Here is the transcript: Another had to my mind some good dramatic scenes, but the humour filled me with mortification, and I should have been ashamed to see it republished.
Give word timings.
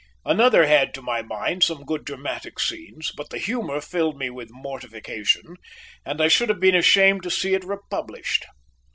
Another 0.25 0.65
had 0.65 0.95
to 0.95 1.01
my 1.03 1.21
mind 1.21 1.63
some 1.63 1.83
good 1.85 2.05
dramatic 2.05 2.59
scenes, 2.59 3.11
but 3.15 3.29
the 3.29 3.37
humour 3.37 3.79
filled 3.81 4.17
me 4.17 4.31
with 4.31 4.49
mortification, 4.49 5.57
and 6.03 6.19
I 6.19 6.27
should 6.27 6.49
have 6.49 6.59
been 6.59 6.73
ashamed 6.73 7.21
to 7.21 7.29
see 7.29 7.53
it 7.53 7.63
republished. 7.63 8.47